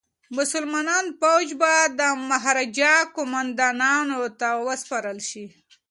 مسلمان 0.37 1.05
فوج 1.19 1.47
به 1.61 1.73
د 1.99 2.01
مهاراجا 2.29 2.93
قوماندانانو 3.15 4.19
ته 4.39 4.47
وسپارل 4.67 5.19
شي. 5.29 5.45